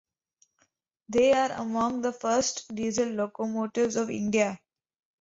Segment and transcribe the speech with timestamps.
[1.09, 4.59] They are among the first diesel locomotives of India.